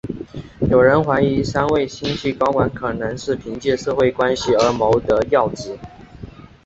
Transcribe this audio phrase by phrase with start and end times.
[0.67, 5.77] 有人怀疑三位新晋高管可能是凭借社会关系而谋得要职。